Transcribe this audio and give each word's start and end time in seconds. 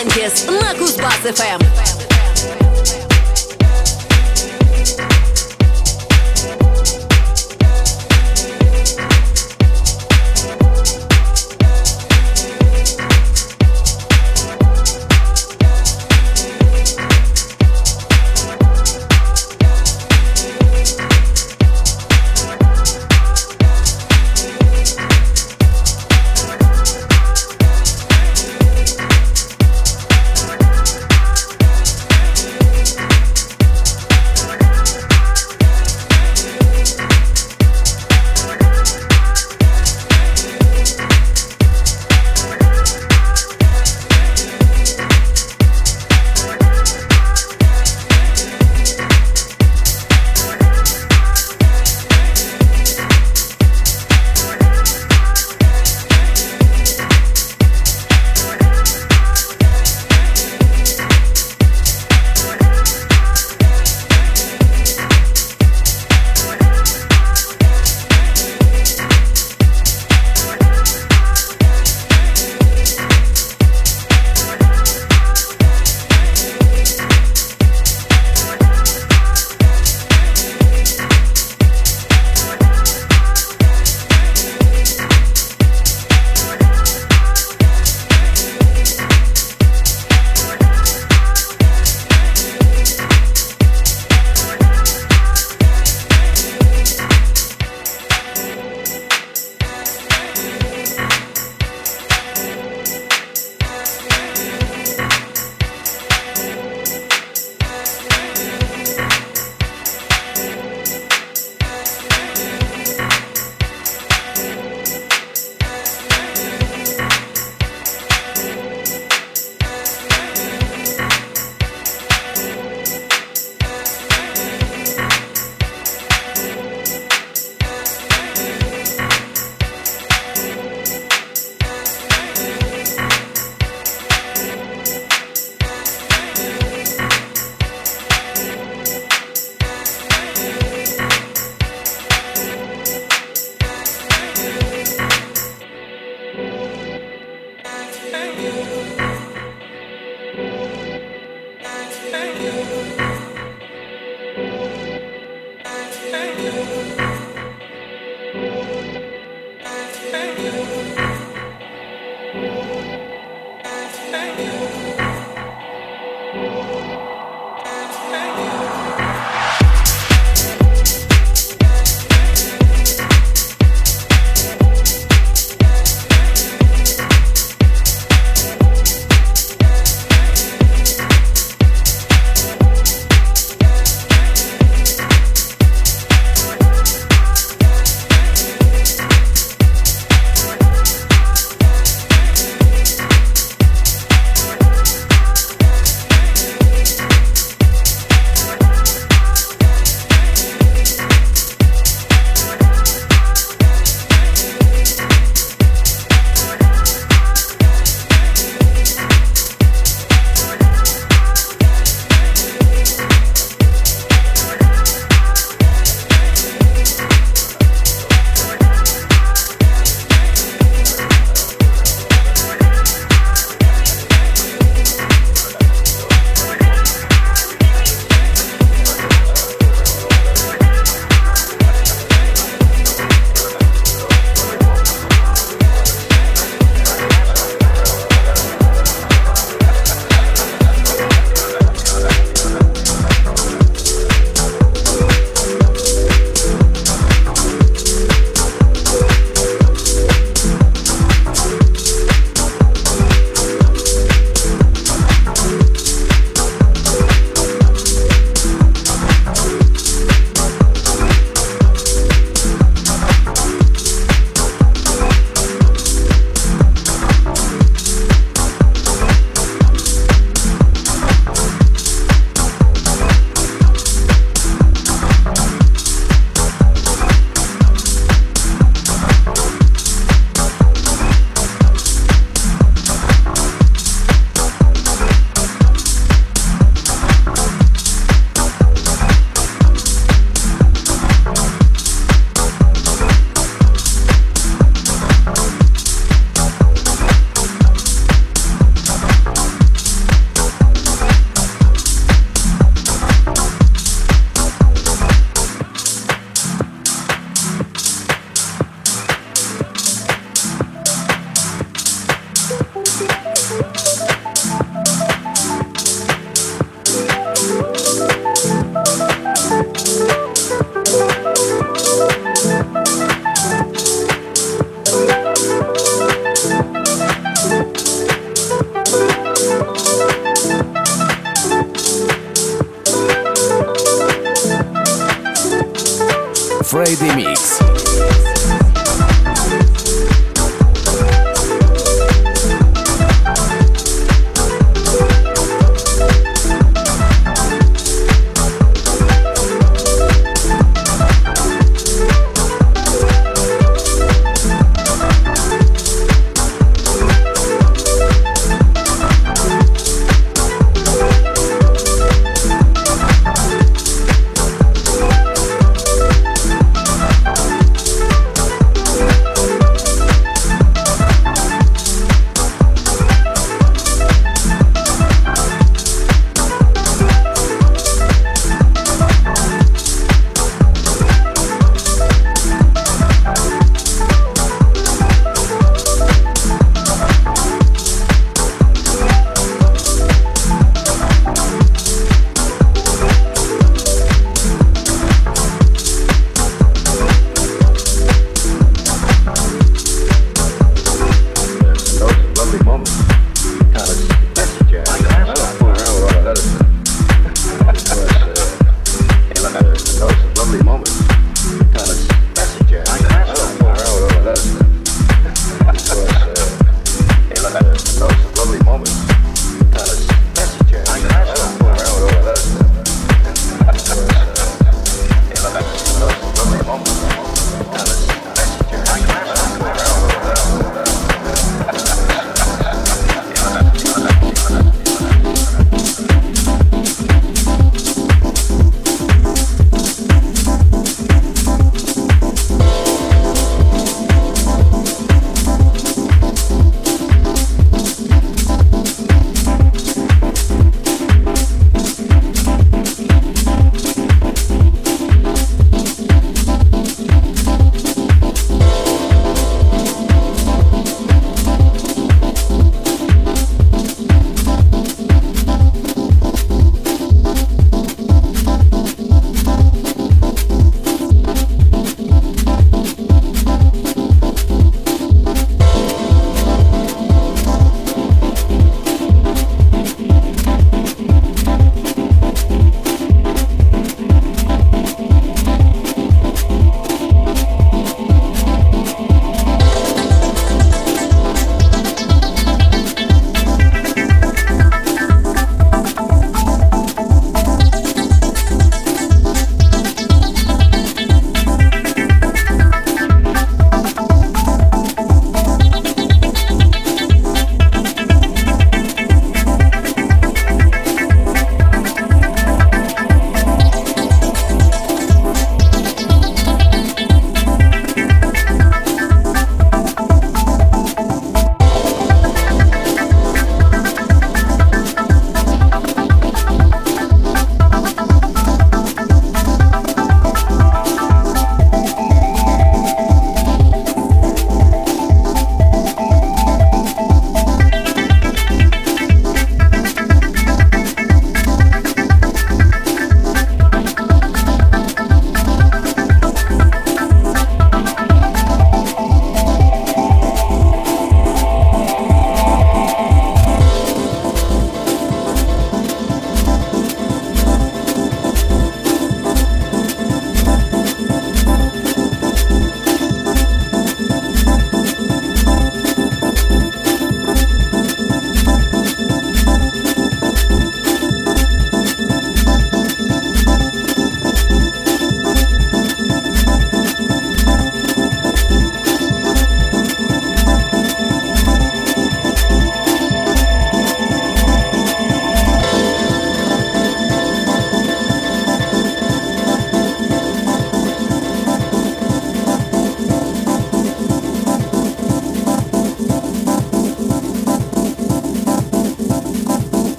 Атлантис 0.00 0.46
на 0.46 0.72
Кузбасс-ФМ. 0.78 1.99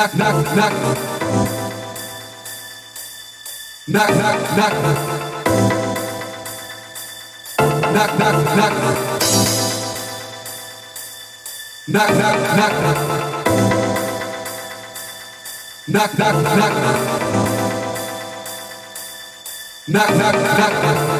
knock, 0.00 0.14
knock, 0.14 0.56
knock. 0.56 0.72
Knock, 3.86 4.08
knock, 4.08 4.40
knock. 4.56 4.74
Knock, 7.92 8.18
knock, 8.18 8.36
knock. 8.56 8.74
Knock, 11.88 12.10
knock, 12.18 12.38
knock. 12.56 12.80
Knock, 15.88 16.18
knock, 16.18 16.36
knock. 16.56 16.74
Knock, 19.88 20.10
knock, 20.16 20.34
knock. 20.58 21.19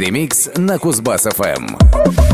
Friday 0.00 0.12
Mix 0.12 0.58
на 0.58 0.78
Кузбасс-ФМ. 0.78 2.29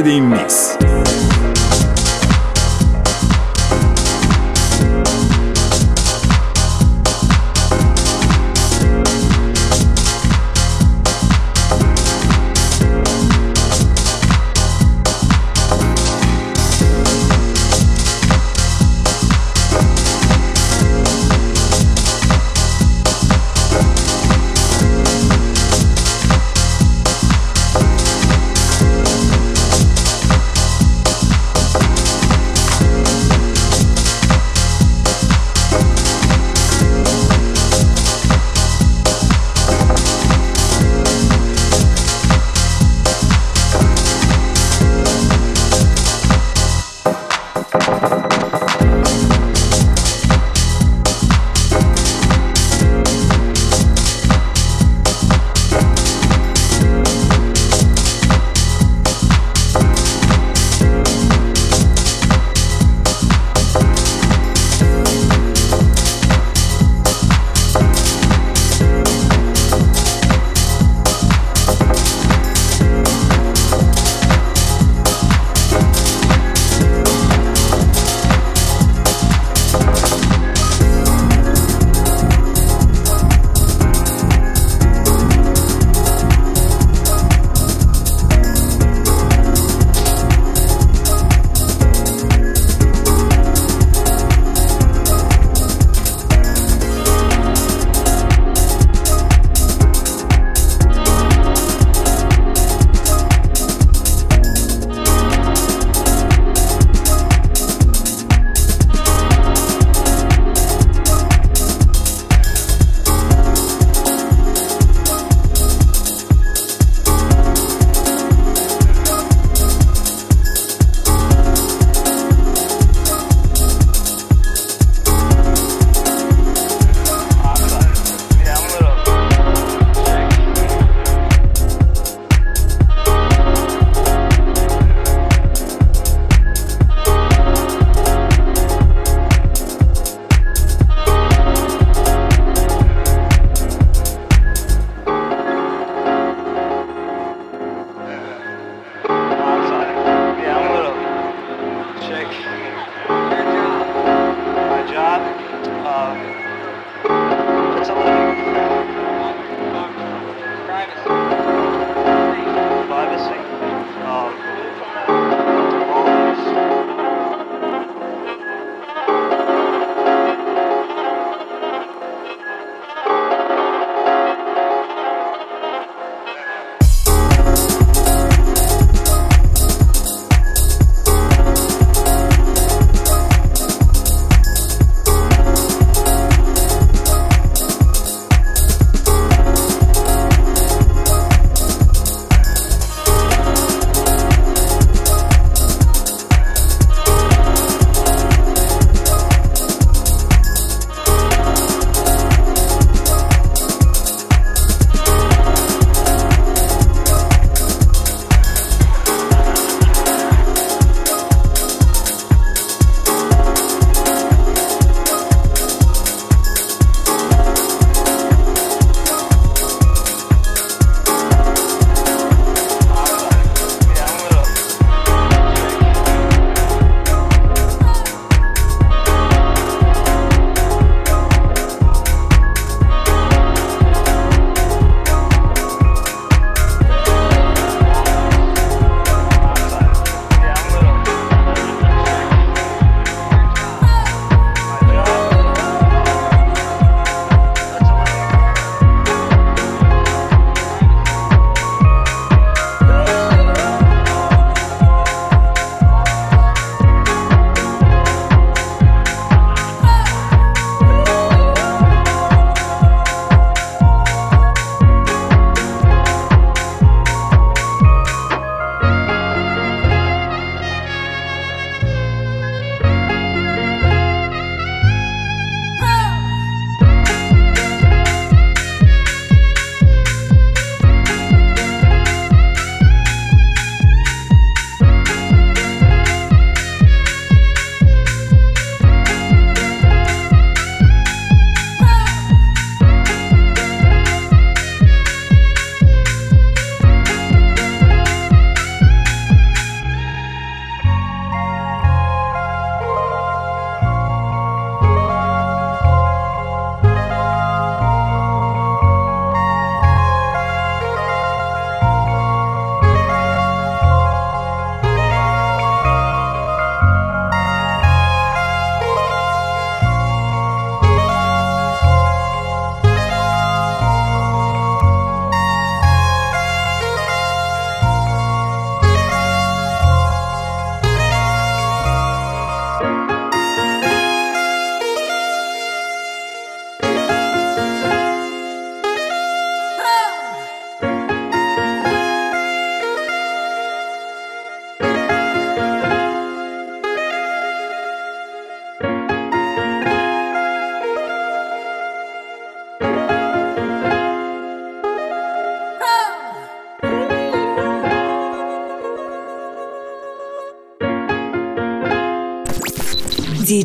Riding 0.00 0.39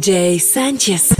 DJ 0.06 0.38
Sanchez. 0.40 1.15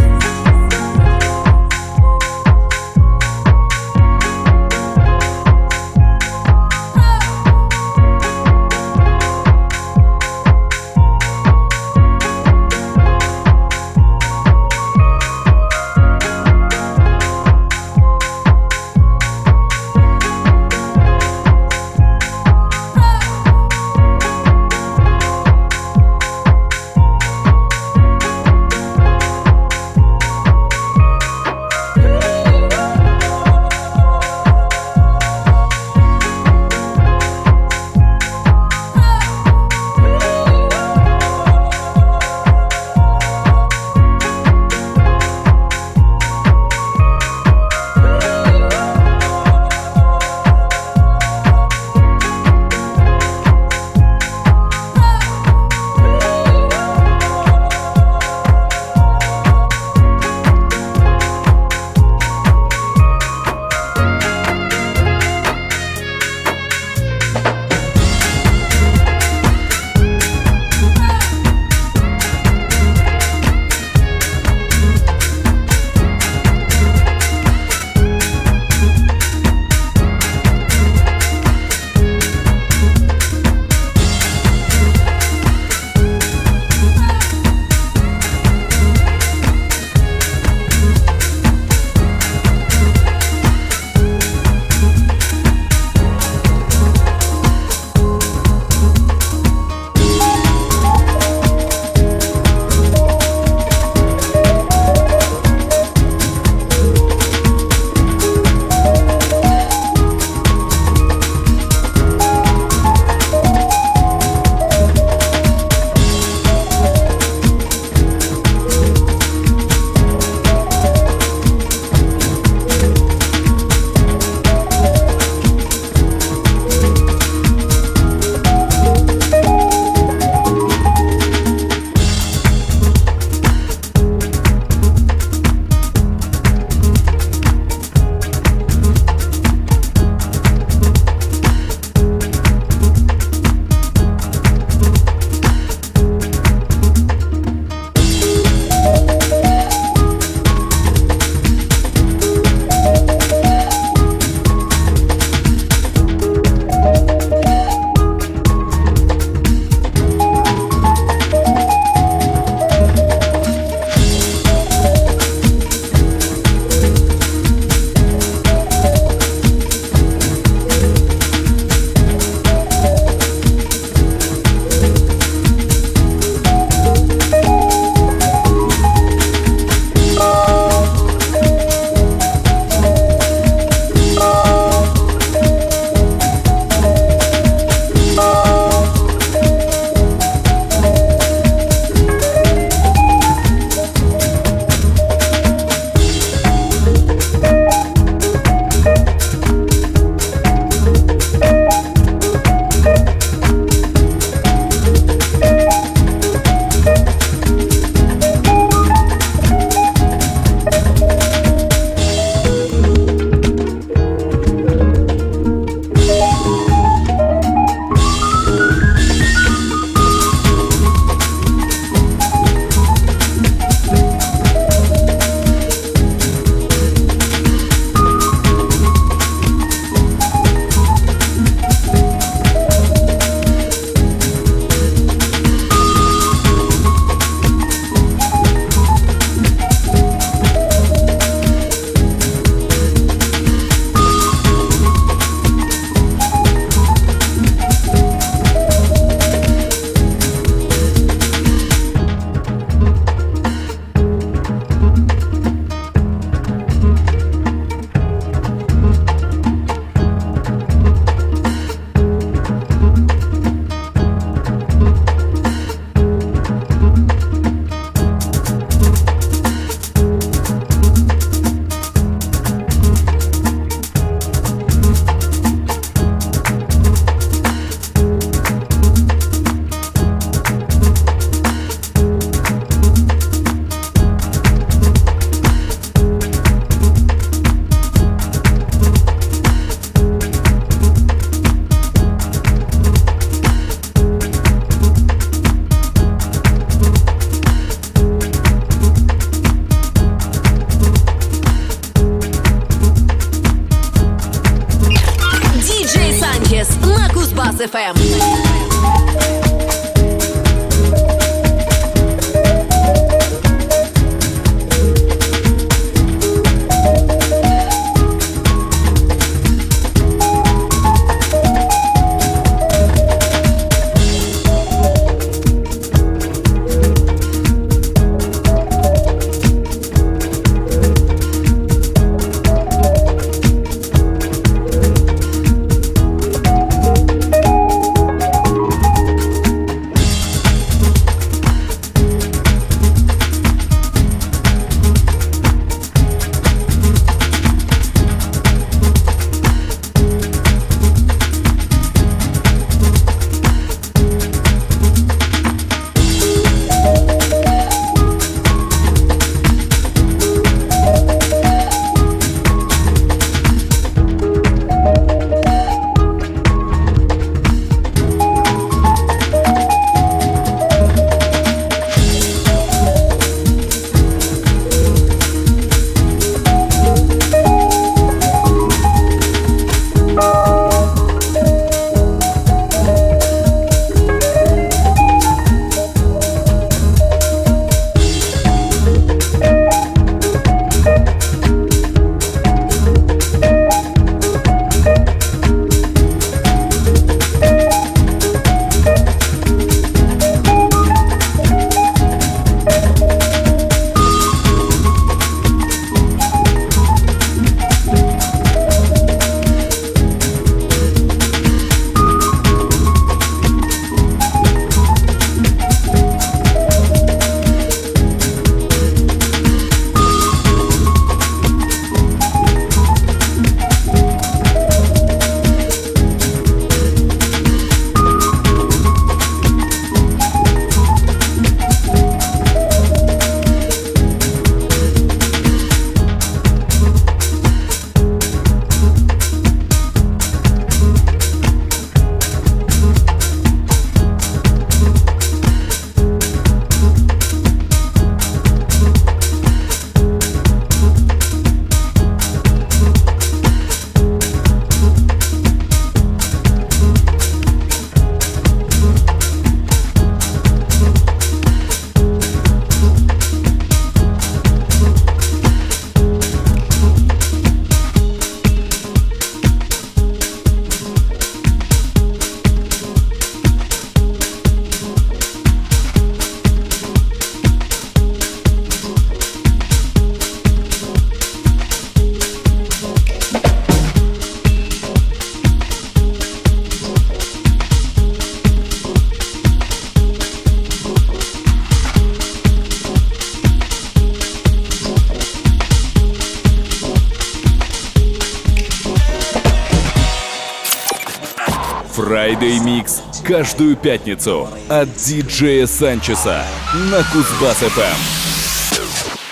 Каждую 503.26 503.76
пятницу 503.76 504.48
от 504.70 504.94
диджея 504.94 505.66
Санчеса 505.66 506.44
на 506.74 507.00
Кузбасс-ФМ. 507.00 507.98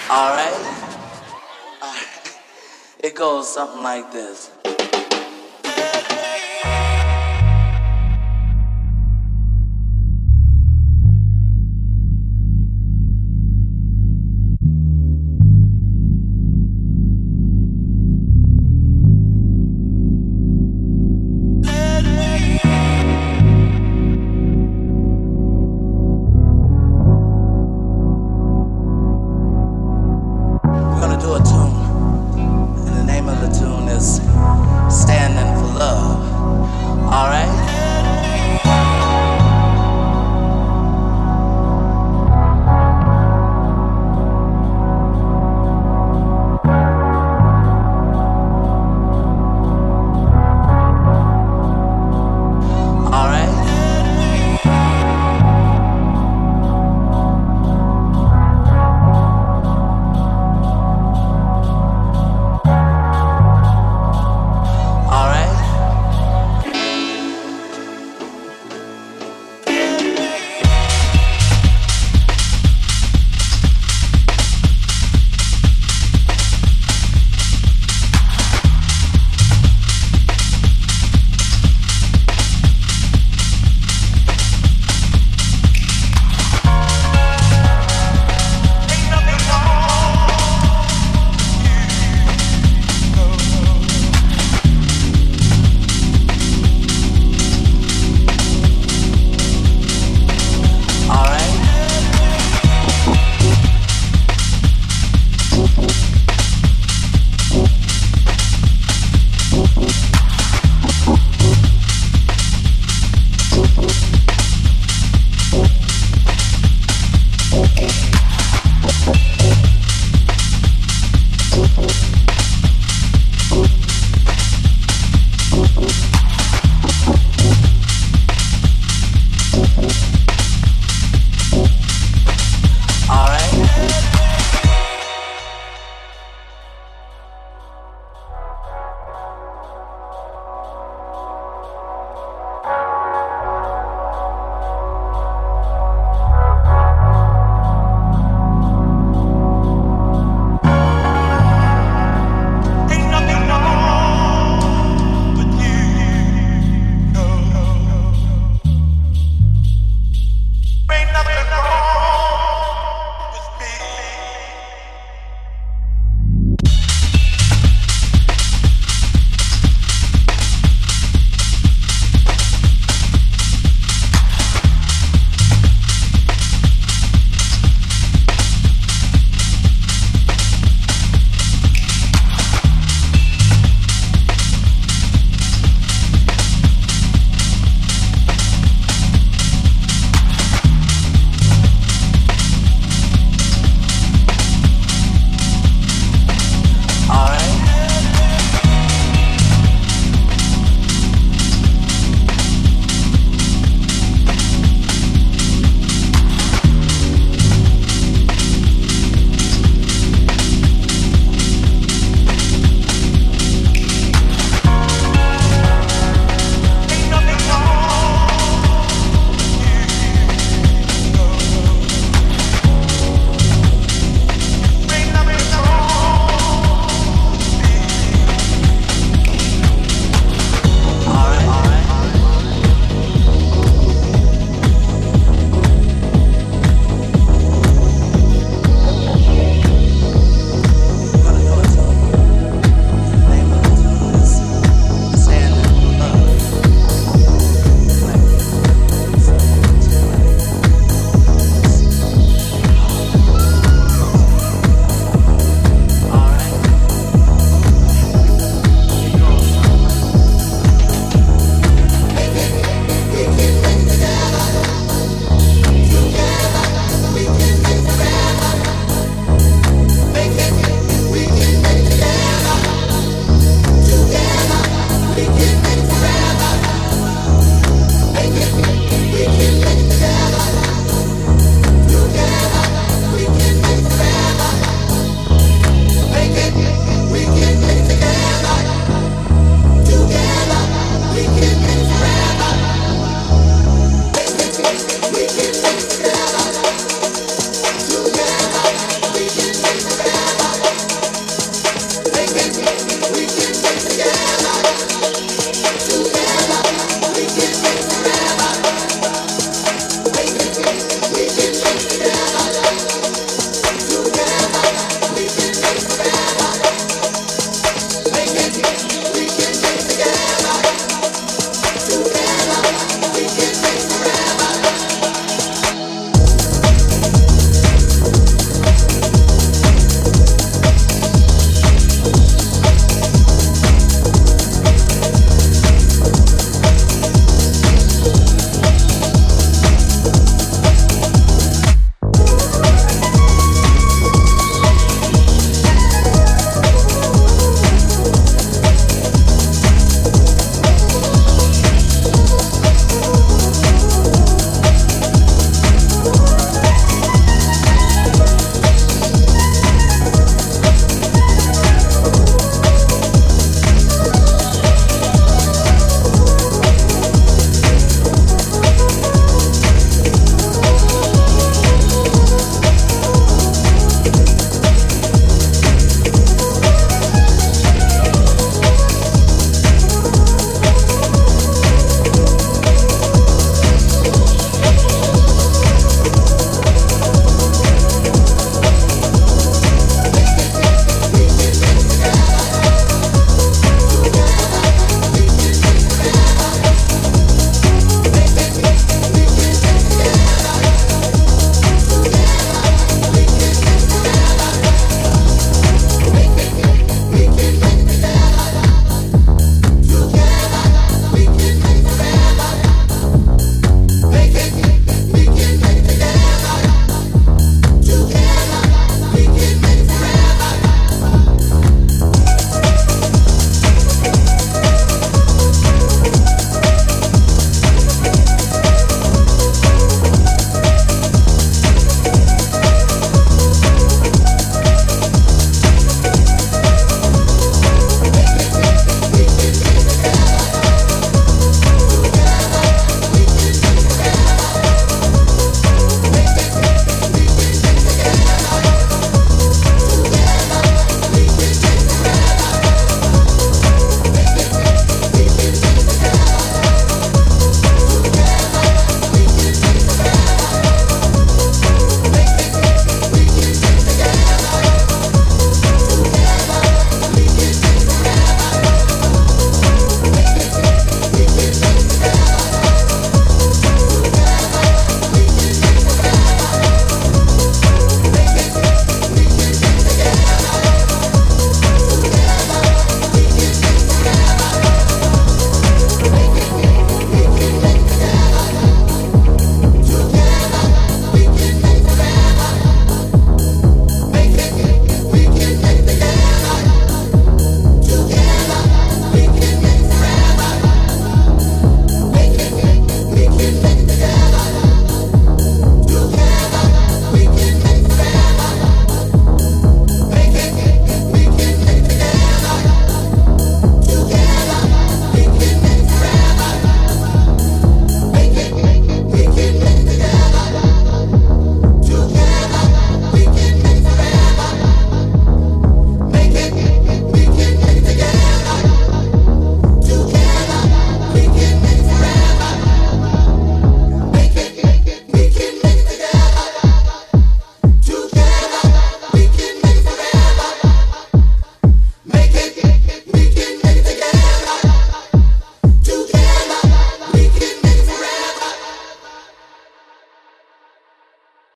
Alright? 0.09 0.53
It 3.03 3.15
goes 3.15 3.47
something 3.47 3.83
like 3.83 4.11
this. 4.11 4.62